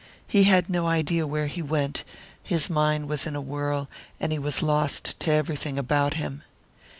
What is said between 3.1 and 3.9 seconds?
in a whirl,